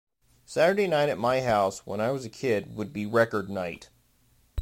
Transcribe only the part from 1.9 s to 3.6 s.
I was a kid, would be record